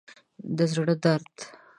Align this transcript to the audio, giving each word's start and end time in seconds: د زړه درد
د 0.57 0.59
زړه 0.73 0.93
درد 1.03 1.31